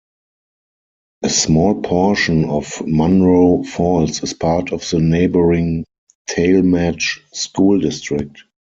A 1.21 1.29
small 1.29 1.79
portion 1.83 2.45
of 2.45 2.81
Munroe 2.87 3.61
Falls 3.61 4.23
is 4.23 4.33
part 4.33 4.71
of 4.73 4.81
the 4.89 4.99
neighboring 4.99 5.85
Tallmadge 6.27 7.19
school 7.31 7.79
district. 7.79 8.45